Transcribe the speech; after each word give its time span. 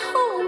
When 0.00 0.47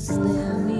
still 0.00 0.58
me. 0.60 0.79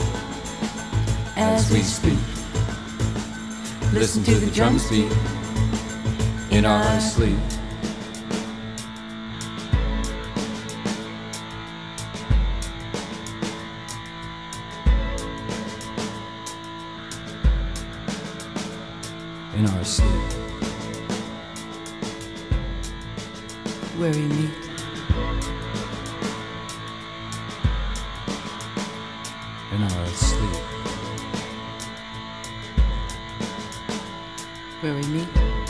we 1.71 1.81
speak. 1.81 2.19
Listen 3.93 4.23
to 4.23 4.35
the 4.35 4.51
drums 4.51 4.89
beat 4.89 5.11
in 6.51 6.65
our 6.65 6.99
sleep. 6.99 7.37
In 19.55 19.65
our 19.65 19.83
sleep. 19.83 20.41
where 24.01 24.11
we 24.13 24.21
meet. 24.21 24.49
In 29.73 29.83
our 29.83 30.05
sleep. 30.07 30.90
Where 34.81 34.95
we 34.95 35.03
meet. 35.03 35.60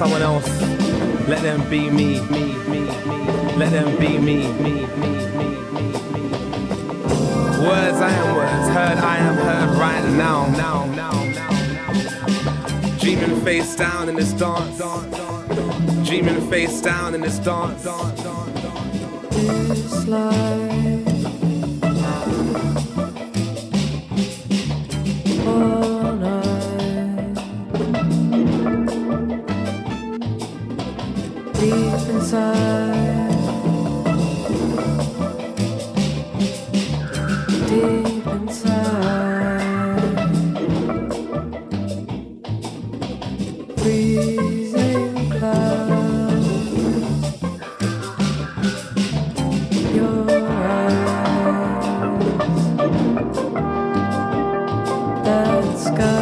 Someone 0.00 0.22
else. 0.22 0.48
Let 1.28 1.42
them 1.42 1.68
be 1.68 1.90
me, 1.90 2.22
me, 2.30 2.54
me, 2.70 2.84
me. 2.86 3.22
Let 3.58 3.70
them 3.70 3.98
be 3.98 4.16
me, 4.16 4.50
me, 4.64 4.86
me, 4.96 5.12
me. 5.34 6.24
Words 7.66 7.98
I 8.00 8.10
am 8.10 8.34
words, 8.34 8.68
heard 8.76 8.96
I 8.96 9.16
am 9.18 9.34
heard 9.34 9.78
right 9.78 10.04
now, 10.16 10.46
now, 10.56 10.86
now, 10.86 11.12
now, 11.26 11.92
now. 11.92 12.98
Dreaming 12.98 13.42
face 13.42 13.76
down 13.76 14.08
in 14.08 14.14
this 14.14 14.32
dance. 14.32 14.78
Dreaming 16.08 16.48
face 16.48 16.80
down 16.80 17.14
in 17.14 17.20
this 17.20 17.38
dance. 17.38 18.29
Sky 55.80 56.19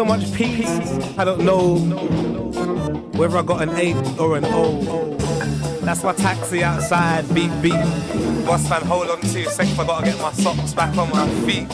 so 0.00 0.04
much 0.06 0.32
peace, 0.32 0.66
I 1.18 1.24
don't 1.24 1.44
know 1.44 1.76
whether 3.18 3.36
I 3.36 3.42
got 3.42 3.60
an 3.60 3.76
eight 3.76 3.96
or 4.18 4.38
an 4.38 4.46
O. 4.46 5.14
That's 5.82 6.02
my 6.02 6.14
taxi 6.14 6.64
outside, 6.64 7.28
beep 7.34 7.52
beep. 7.60 7.74
Boss 8.46 8.70
man, 8.70 8.80
hold 8.80 9.10
on 9.10 9.20
two 9.20 9.44
seconds, 9.44 9.78
I 9.78 9.84
gotta 9.86 10.06
get 10.06 10.18
my 10.18 10.32
socks 10.32 10.72
back 10.72 10.96
on 10.96 11.10
my 11.10 11.28
feet. 11.44 11.68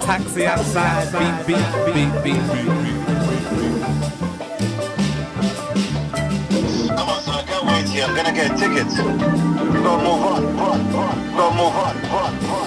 Taxi 0.00 0.46
outside, 0.46 1.06
beep 1.12 1.46
beep, 1.46 1.94
beep 1.94 2.12
beep. 2.24 2.42
Come 6.88 7.08
on, 7.08 7.22
son, 7.22 7.34
I 7.36 7.42
can't 7.46 7.64
wait 7.64 7.88
here. 7.90 8.06
I'm 8.06 8.16
gonna 8.16 8.32
get 8.32 8.58
tickets. 8.58 8.96
Gotta 8.96 10.02
move 10.02 10.20
on, 10.32 10.56
run, 10.56 10.92
run. 10.92 11.16
Gotta 11.36 11.56
move 11.56 11.76
on, 11.76 11.94
run, 12.10 12.34
run, 12.48 12.63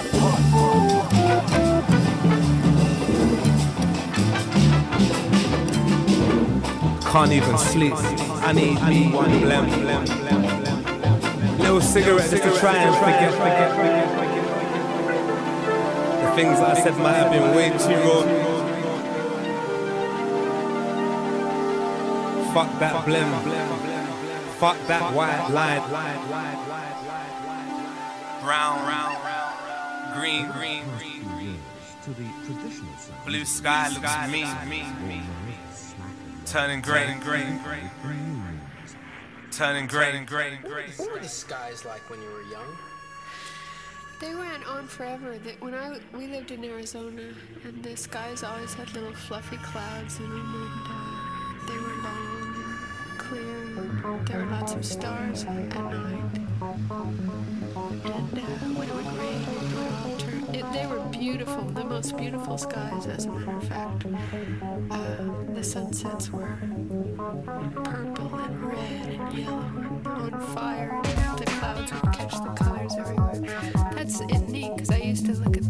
Can't 7.10 7.32
even 7.32 7.56
sleep. 7.56 7.94
I 7.96 8.52
need 8.52 8.80
me 8.82 9.10
one 9.10 9.30
blem. 9.40 9.66
Little 11.58 11.80
cigarette 11.80 12.30
just 12.30 12.42
to 12.42 12.50
try 12.60 12.76
and 12.76 12.94
forget, 12.96 13.32
forget, 13.32 13.70
forget, 13.76 14.08
forget. 14.18 14.46
The 16.22 16.30
things 16.36 16.58
I 16.60 16.74
said 16.74 16.96
might 16.98 17.14
have 17.14 17.32
been 17.32 17.54
way 17.56 17.70
too 17.70 17.96
raw. 18.04 18.22
Fuck 22.52 22.78
that 22.78 23.04
blem. 23.06 23.30
Fuck 24.58 24.76
that 24.88 25.14
white 25.14 25.48
line. 25.48 25.82
Brown, 28.42 28.84
green, 30.18 30.50
green, 30.52 30.84
green. 30.98 31.58
to 32.02 32.10
the 32.10 32.28
traditional 32.44 32.96
sound. 32.96 33.24
Blue 33.26 33.44
sky 33.44 33.88
looks 33.88 34.32
mean, 34.32 34.46
mean, 36.54 36.70
mean. 36.70 36.82
Turning 36.82 37.18
gray, 37.18 37.18
gray, 37.22 37.80
gray, 38.02 38.20
turning 39.50 39.86
gray, 39.86 40.24
gray, 40.24 40.58
gray. 40.62 40.86
What 40.96 41.12
were 41.12 41.18
the 41.18 41.28
skies 41.28 41.84
like 41.84 42.08
when 42.10 42.22
you 42.22 42.28
were 42.28 42.42
young? 42.42 42.76
They 44.20 44.34
went 44.34 44.66
on 44.66 44.86
forever. 44.88 45.38
That 45.38 45.60
when 45.60 45.74
I 45.74 45.98
we 46.12 46.26
lived 46.26 46.50
in 46.50 46.64
Arizona, 46.64 47.22
and 47.64 47.82
the 47.84 47.96
skies 47.96 48.42
always 48.42 48.74
had 48.74 48.92
little 48.94 49.12
fluffy 49.12 49.58
clouds 49.58 50.18
in 50.18 50.28
them, 50.28 50.54
and 50.54 50.86
uh, 50.86 51.66
they 51.66 51.78
were 51.78 51.96
long 52.02 52.54
and 52.56 53.18
clear. 53.18 53.58
And 54.04 54.26
there 54.26 54.44
were 54.44 54.50
lots 54.50 54.74
of 54.74 54.84
stars 54.84 55.44
at 55.44 55.48
night. 55.48 56.38
And 56.60 58.38
uh, 58.38 58.42
when 58.74 58.88
it 58.88 58.94
would 58.94 59.12
rain, 59.18 59.67
it 60.58 60.72
they 60.72 60.86
were 60.86 61.00
beautiful, 61.10 61.62
the 61.64 61.84
most 61.84 62.16
beautiful 62.16 62.58
skies, 62.58 63.06
as 63.06 63.26
a 63.26 63.30
matter 63.30 63.56
of 63.56 63.68
fact. 63.68 64.06
Uh, 64.90 65.54
the 65.54 65.62
sunsets 65.62 66.30
were 66.30 66.58
purple 67.84 68.34
and 68.34 68.64
red 68.64 69.08
and 69.08 69.38
yellow 69.38 69.72
and 69.76 70.06
on 70.06 70.40
fire. 70.54 71.00
And 71.04 71.38
the 71.38 71.44
clouds 71.44 71.92
would 71.92 72.12
catch 72.12 72.32
the 72.32 72.52
colors 72.64 72.94
everywhere. 72.98 73.40
That's 73.94 74.20
neat 74.20 74.72
because 74.74 74.90
I 74.90 74.98
used 74.98 75.26
to 75.26 75.32
look 75.34 75.56
at 75.56 75.67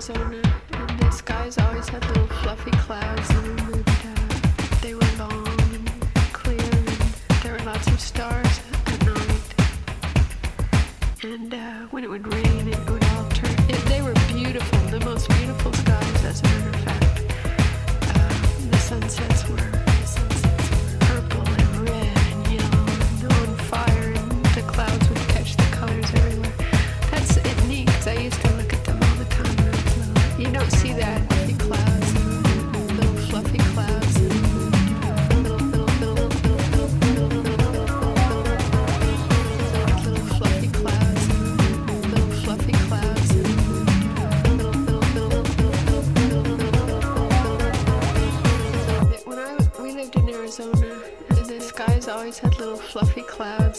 Arizona, 0.00 0.40
and 0.72 0.98
the 0.98 1.10
skies 1.10 1.58
always 1.58 1.86
had 1.90 2.02
little 2.06 2.26
fluffy 2.26 2.70
clouds 2.70 3.28
in 3.28 3.56
them, 3.56 3.84
and 4.04 4.30
they 4.80 4.94
were 4.94 5.00
long 5.18 5.46
and 5.74 5.90
clear, 6.32 6.58
and 6.58 6.86
there 7.42 7.52
were 7.52 7.64
lots 7.66 7.86
of 7.86 8.00
stars 8.00 8.60
at 8.86 9.04
night. 9.04 9.54
And 11.22 11.52
uh, 11.52 11.86
when 11.90 12.02
it 12.02 12.08
would 12.08 12.26
rain, 12.32 12.39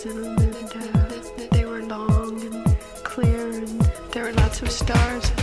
in 0.06 0.22
them, 0.22 0.38
and 0.38 0.72
uh, 0.76 1.48
they 1.52 1.66
were 1.66 1.84
long 1.84 2.42
and 2.42 2.78
clear, 3.04 3.52
and 3.52 3.82
there 4.12 4.24
were 4.24 4.34
lots 4.34 4.62
of 4.62 4.72
stars 4.72 5.41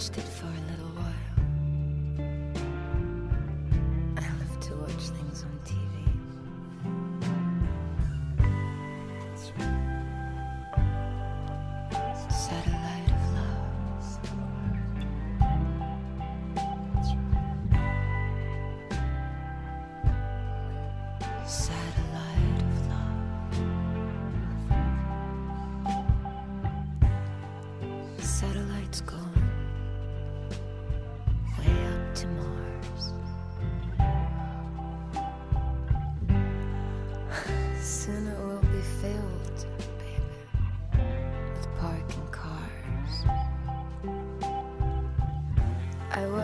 I 0.00 0.02
watched 0.02 0.29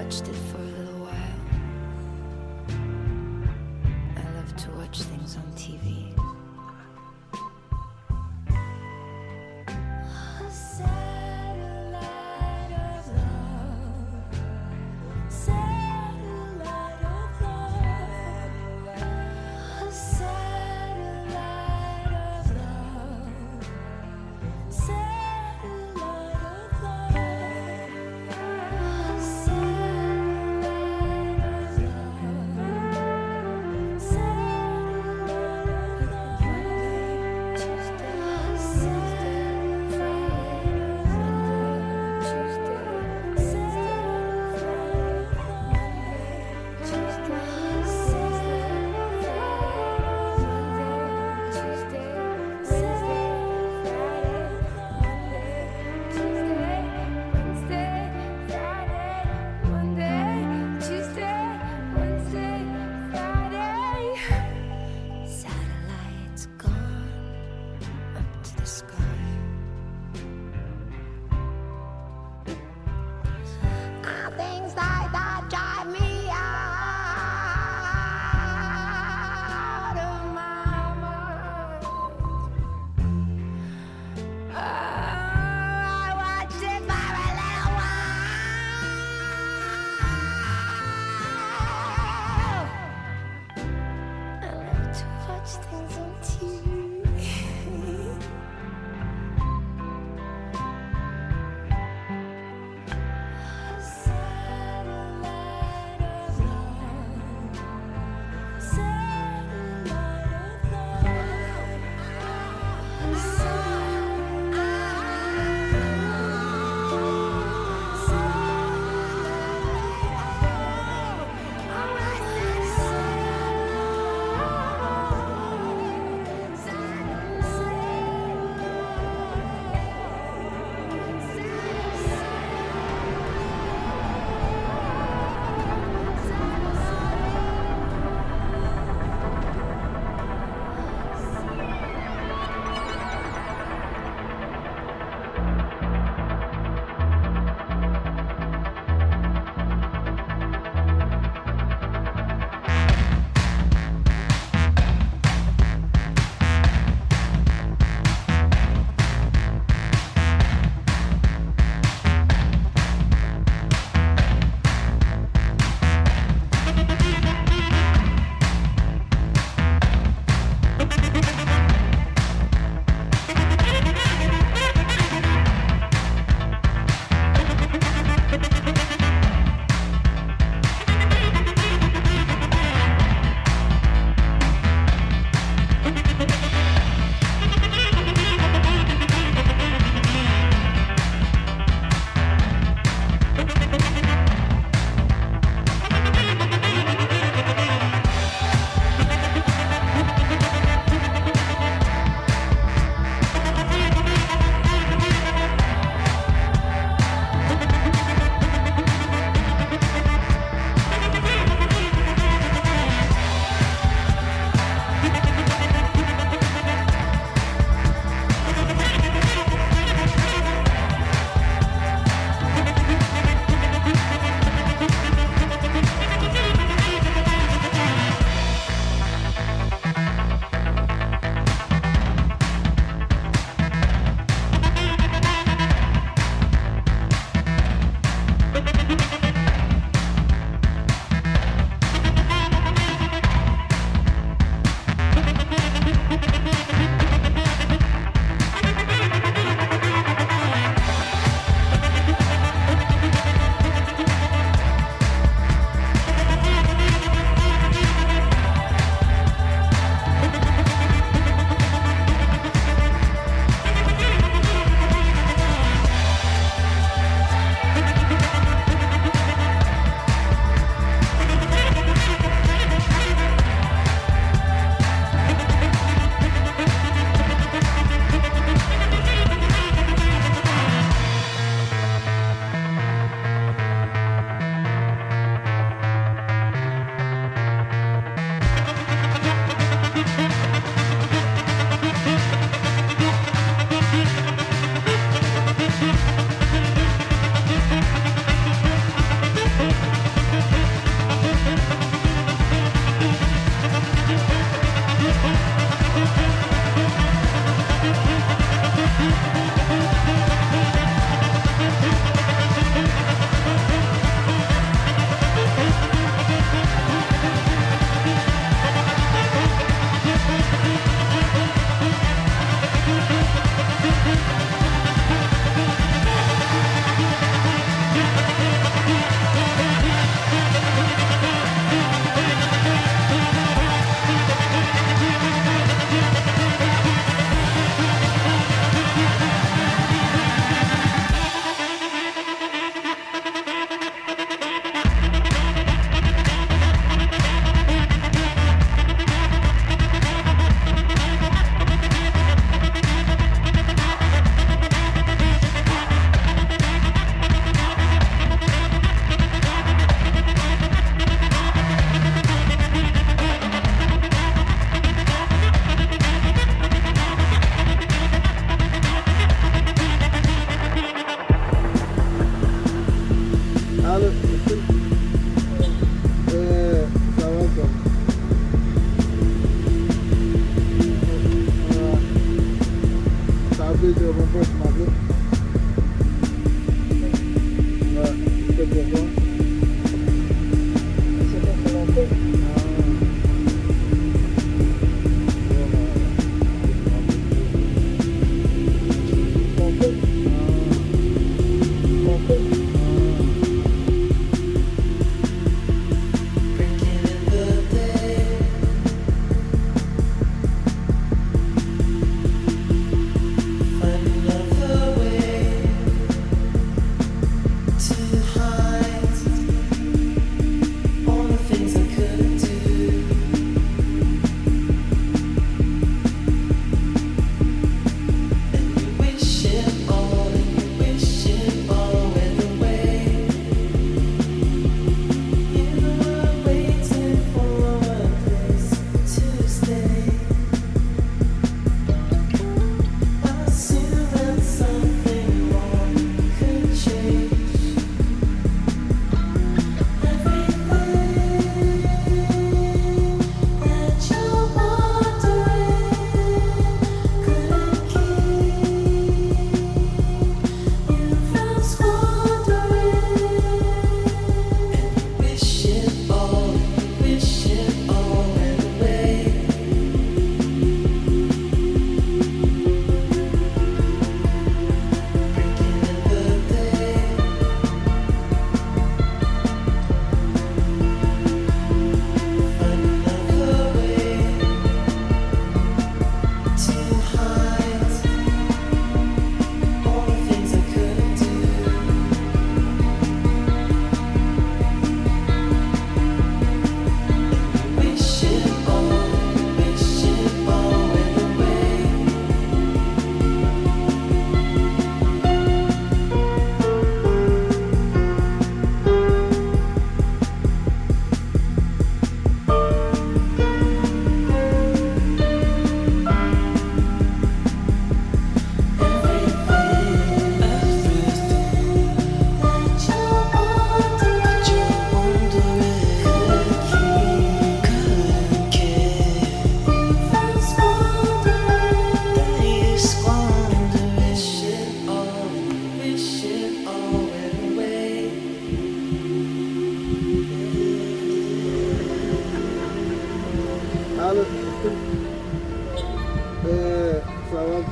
watched 0.07 0.29
it 0.29 0.56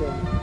This 0.05 0.34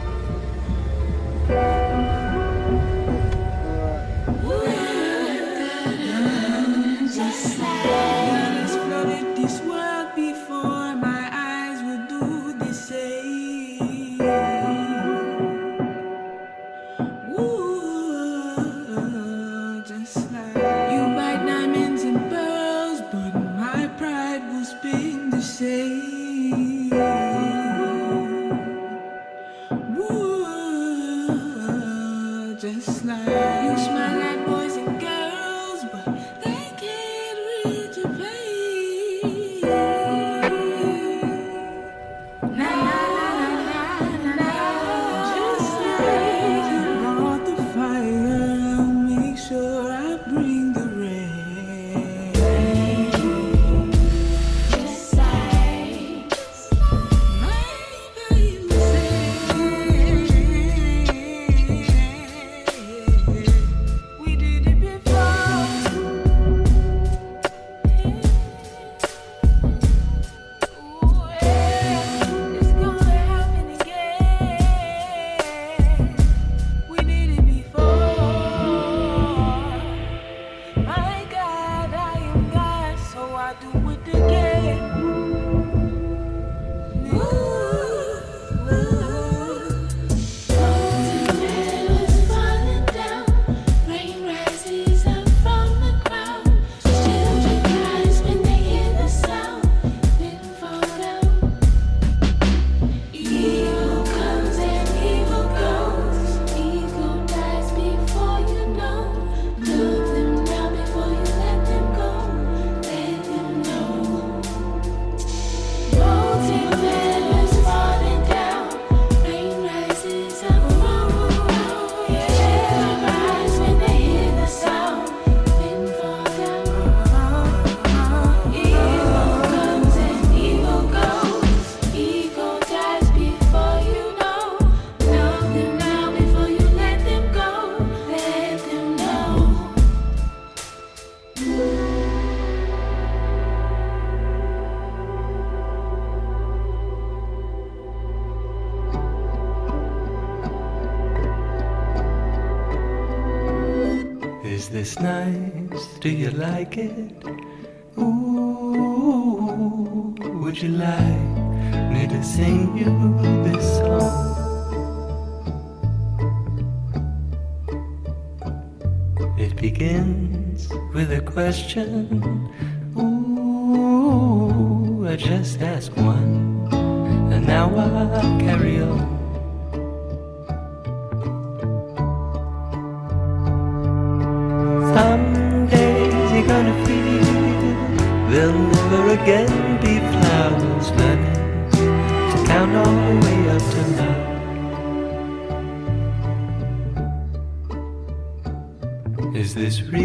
like 156.43 156.77
it? 156.77 157.12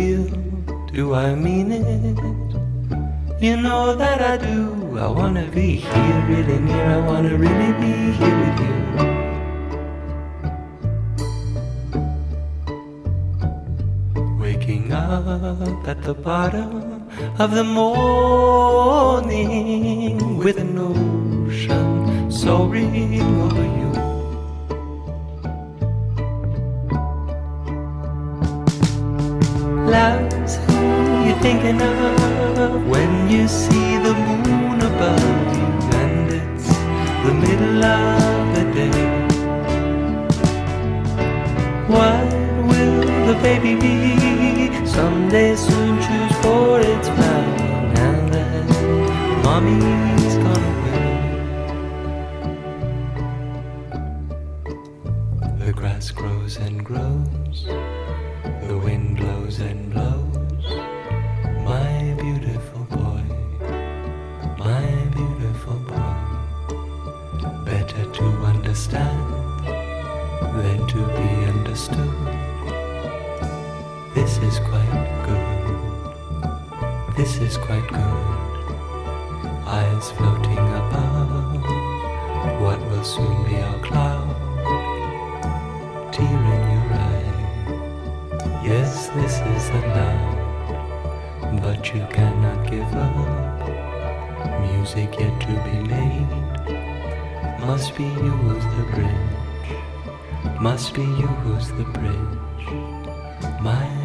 Do 0.07 1.13
I 1.13 1.35
mean 1.35 1.71
it? 1.71 1.83
You 3.41 3.57
know 3.57 3.93
that 3.95 4.21
I 4.21 4.37
do. 4.37 4.97
I 4.97 5.07
wanna 5.07 5.45
be 5.53 5.75
here, 5.75 6.25
really 6.29 6.59
near. 6.59 6.85
I 6.97 6.99
wanna 7.05 7.35
really 7.35 7.73
be 7.83 8.11
here 8.17 8.37
with 8.43 8.59
you. 8.65 8.75
Waking 14.39 14.93
up 14.93 15.87
at 15.87 16.01
the 16.03 16.13
bottom 16.13 16.71
of 17.37 17.51
the 17.51 17.65
morning 17.65 19.27
with 20.37 20.57
an 20.57 20.77
ocean 20.77 22.31
soaring 22.31 23.21
over 23.43 23.65
you. 23.79 23.86
Of 31.75 32.87
when 32.87 33.29
you 33.29 33.47
see 33.47 33.97
the 33.97 34.13
moon 34.13 34.81
above 34.81 35.57
you, 35.57 35.67
and 36.01 36.31
it's 36.31 36.67
the 37.25 37.33
middle 37.33 37.83
of 37.83 38.55
the 38.55 38.63
day. 38.73 39.05
What 41.87 42.27
will 42.69 43.01
the 43.27 43.35
baby 43.41 43.75
be? 43.75 44.85
Someday 44.85 45.55
Eyes 80.07 80.17
floating 80.17 80.57
above 80.57 81.63
what 82.61 82.79
will 82.89 83.03
soon 83.03 83.43
be 83.45 83.55
our 83.57 83.79
cloud. 83.79 84.35
Tear 86.13 86.27
in 86.27 86.63
your 86.73 86.93
eye. 86.93 87.31
Yes, 88.63 89.07
this 89.09 89.41
is 89.41 89.69
allowed, 89.69 90.37
but 91.61 91.93
you 91.93 92.05
cannot 92.11 92.69
give 92.69 92.93
up. 92.95 93.15
Music 94.61 95.19
yet 95.19 95.41
to 95.41 95.53
be 95.67 95.77
made. 95.87 96.29
Must 97.61 97.95
be 97.97 98.03
you 98.03 98.31
who's 98.43 98.65
the 98.77 98.83
bridge. 98.93 100.61
Must 100.61 100.93
be 100.93 101.01
you 101.01 101.27
who's 101.43 101.69
the 101.69 101.83
bridge. 101.83 102.67
My 103.61 103.96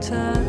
Sometimes 0.00 0.47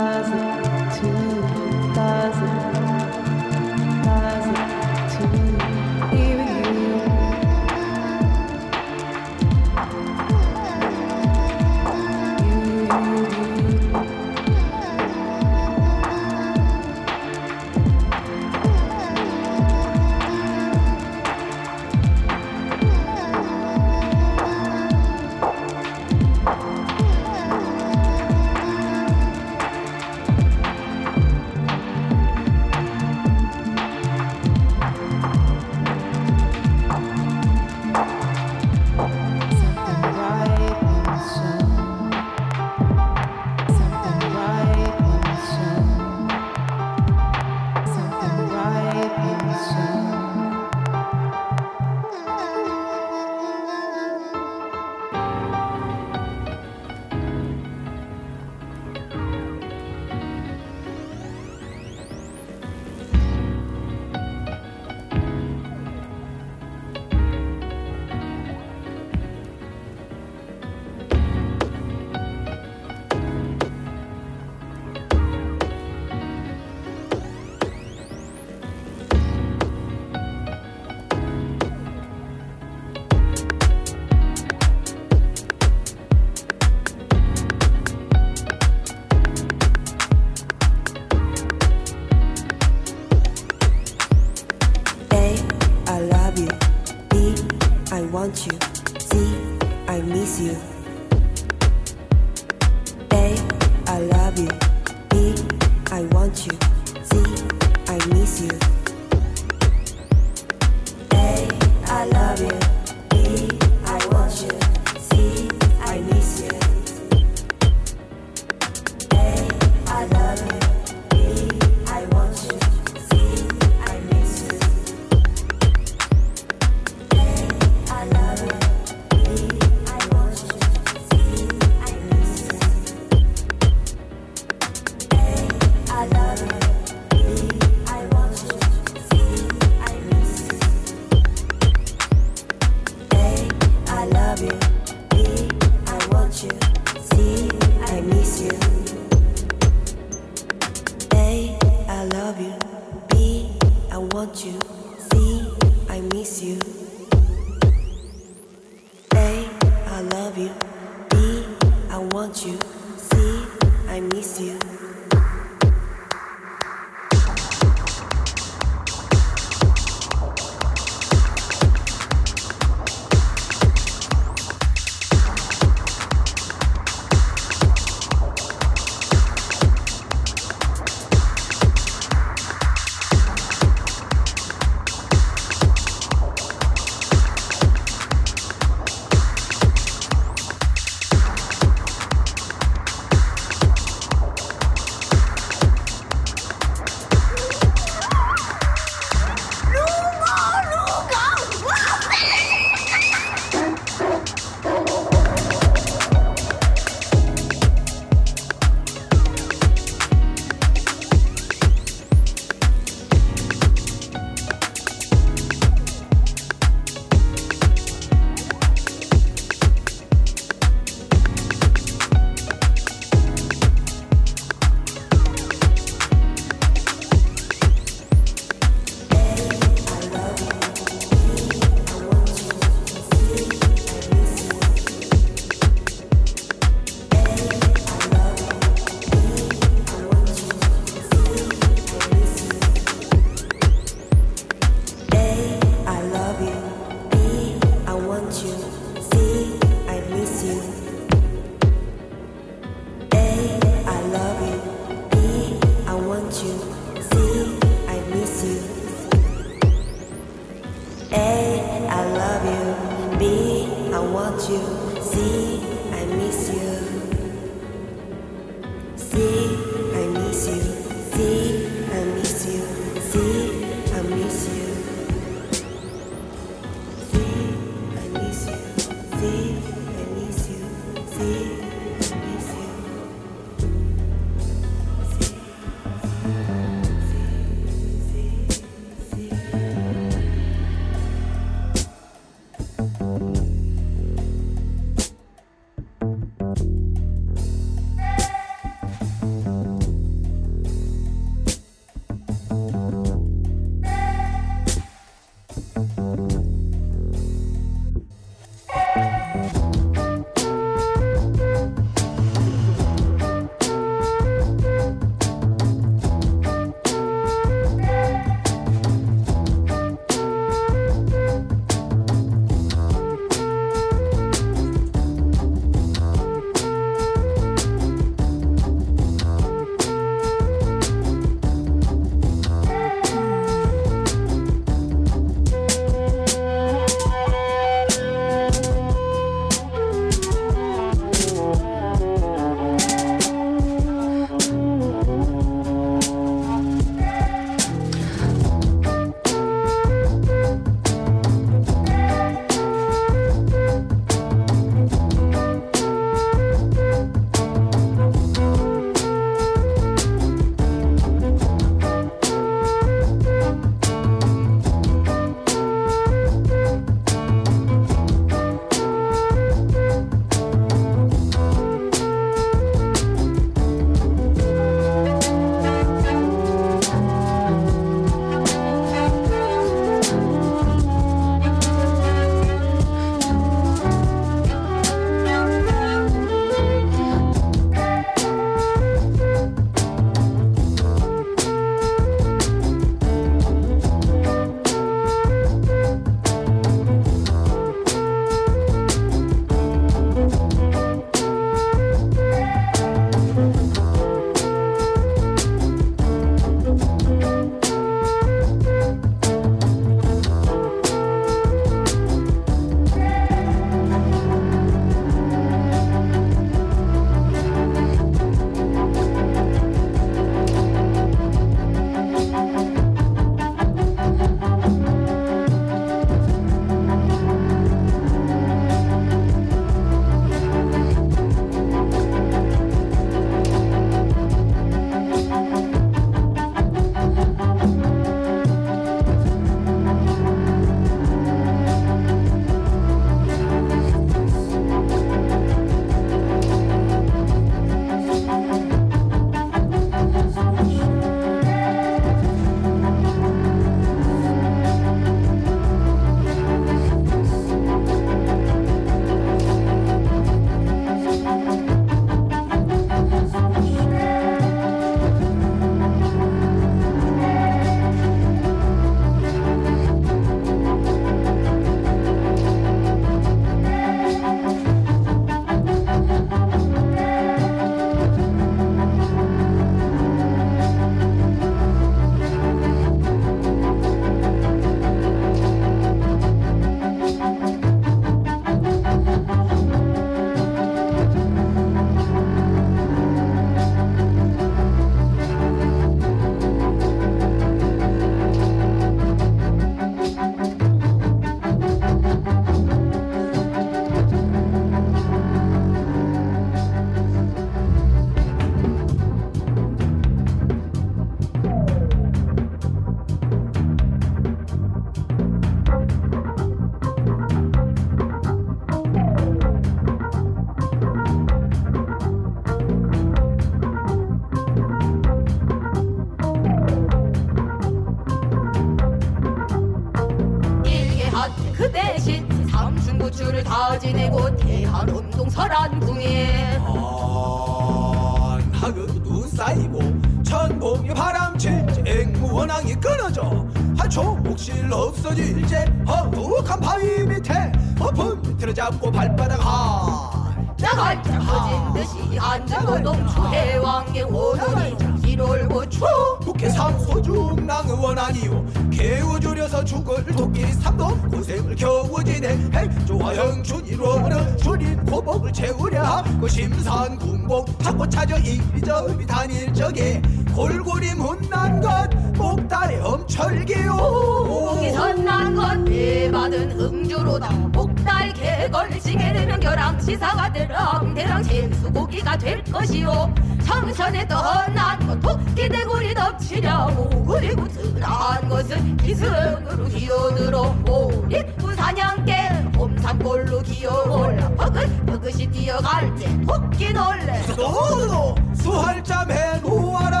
대랑 581.00 581.22
잼수고기가 581.22 582.18
될 582.18 582.44
것이요 582.44 583.14
청천에 583.46 584.06
떠난 584.06 584.86
것 584.86 585.00
토끼 585.00 585.48
대구리 585.48 585.94
덮치려고 585.94 587.04
그리고 587.06 587.48
든한 587.48 588.28
것은 588.28 588.76
기승으로 588.76 589.64
기어들어 589.68 590.54
오리 590.68 591.24
부사냥개 591.36 592.12
홈산골로 592.54 593.40
기어올라 593.40 594.28
버긋 594.34 594.84
버긋이 594.84 595.26
뛰어갈 595.28 595.94
때 595.96 596.06
토끼 596.26 596.70
놀래. 596.70 597.22
너도 597.28 598.14
수할잠 598.34 599.10
해놓아라. 599.10 600.00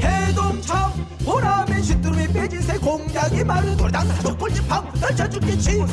해동청 0.00 0.90
보라매 1.22 1.82
시뚜루미 1.82 2.28
빼진새 2.28 2.78
공작이 2.78 3.44
마른 3.44 3.76
돌당 3.76 4.06
사족 4.08 4.38
꼴찌팡 4.38 4.90
널쳐 5.00 5.28
죽겠지 5.28 5.84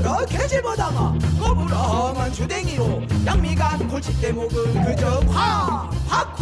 그러 0.00 0.24
개집어다가 0.24 1.14
거부렁한 1.38 2.32
주댕이로 2.32 3.02
양미간 3.26 3.86
골칫대 3.86 4.32
목은 4.32 4.82
그저 4.82 5.20
콱콱콱 5.20 6.40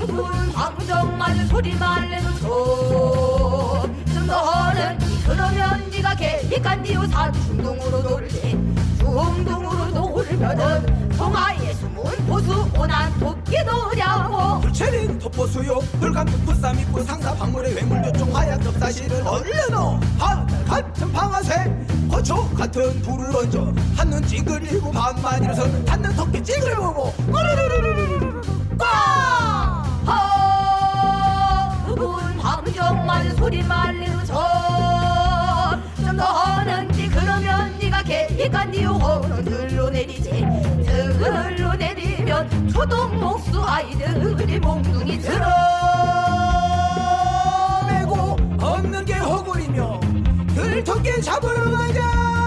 그분 0.00 0.52
방정만 0.52 1.46
소리 1.46 1.72
말래도 1.76 2.34
좋좀 2.40 4.26
너는 4.26 4.98
그러면 5.24 5.88
네가 5.90 6.16
개니까 6.16 6.74
니우 6.76 7.06
산 7.06 7.32
중동으로 7.32 8.02
돌지 8.02 8.58
중동으로 9.12 9.92
돌면은 9.92 11.16
동아의 11.16 11.74
숨은 11.74 12.26
보수 12.26 12.68
오난 12.76 13.12
토끼 13.20 13.62
노냐고. 13.62 14.60
불체린 14.60 15.18
톱보수요. 15.18 15.78
불감투 16.00 16.36
부쌈 16.40 16.78
입고 16.78 17.02
상사 17.04 17.32
박물의 17.34 17.74
외물조총 17.74 18.34
하얀 18.34 18.60
접사실은 18.62 19.26
얼려놓 19.26 20.00
하늘 20.18 20.64
같은 20.64 21.12
방아쇠. 21.12 21.86
거초 22.10 22.48
같은 22.50 23.00
불을 23.02 23.34
얹어. 23.36 23.72
한눈 23.96 24.26
찡그리고 24.26 24.90
밤만 24.90 25.42
일어서는 25.44 25.84
닫는 25.84 26.16
토끼 26.16 26.42
찡그려 26.42 26.76
보고. 26.92 27.14
으르르르르르르 27.28 28.40
꽝 28.78 29.86
그분 31.86 32.36
방정만 32.38 33.36
소리 33.36 33.62
말래도 33.62 34.18
좋좀 34.26 36.16
너는 36.16 36.92
니 38.06 38.12
그러면 38.12 38.36
네가 38.36 38.36
개니까 38.36 38.64
니우 38.66 38.92
호는 38.92 39.44
들로 39.44 39.90
내리지. 39.90 40.46
들로 40.84 41.74
내리면 41.74 42.68
초동 42.68 43.18
목수 43.18 43.60
아이들이 43.60 44.58
몽둥이 44.60 45.18
들어. 45.18 45.46
메고 47.88 48.36
없는 48.60 49.04
게 49.04 49.14
허구리며 49.14 50.00
들토끼 50.54 51.20
잡으러 51.20 51.70
가자 51.70 52.45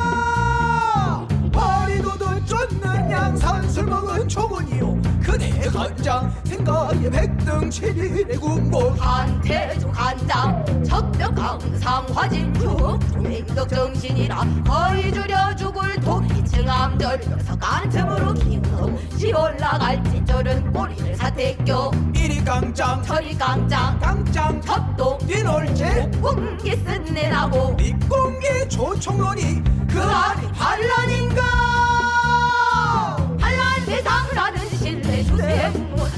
쫓는 2.59 3.09
양산 3.09 3.69
술 3.69 3.85
먹은 3.85 4.27
초문이요. 4.27 5.01
그대 5.23 5.49
간장. 5.69 6.33
생각에 6.43 7.09
백등 7.09 7.69
칠일의 7.69 8.37
군복. 8.37 8.95
한태조 8.99 9.89
간장 9.91 10.83
적벽 10.83 11.35
강상 11.35 12.05
화진주 12.13 12.99
조맹덕 13.13 13.69
정신이라 13.69 14.45
거의 14.67 15.13
줄여 15.13 15.55
죽을 15.55 15.95
토끼 16.01 16.43
층암절면서 16.43 17.57
깐틈으로 17.57 18.33
기음시 18.33 19.31
올라갈 19.31 20.03
찌절은 20.05 20.73
꼬리를 20.73 21.15
사태껴. 21.15 21.91
이리 22.13 22.43
깡짱. 22.43 23.01
저리 23.03 23.37
깡짱. 23.37 23.99
깡짱. 23.99 24.61
협동. 24.65 25.17
뒤놀제 25.19 26.11
공기 26.21 26.75
쓴내라고. 26.75 27.75
밑공기 27.75 28.67
조총론이 28.67 29.63
그 29.87 30.01
안이 30.01 30.51
반란인가 30.51 31.78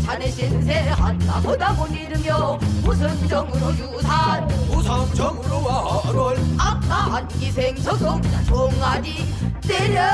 자네 0.05 0.29
신세 0.31 0.73
한다 0.89 1.39
보다 1.41 1.71
못 1.73 1.87
잃으며 1.87 2.59
무슨 2.83 3.27
정으로 3.27 3.71
유산? 3.75 4.49
우상정으로 4.69 5.63
와롤 5.63 6.37
악한 6.57 7.27
기생 7.29 7.75
저송자 7.75 8.43
종아리 8.43 9.25
때렸다는 9.61 10.11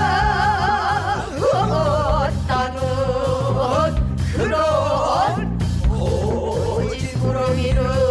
그런 4.34 5.58
고집으로 5.88 7.54
이룬 7.56 8.07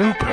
Looper. 0.00 0.29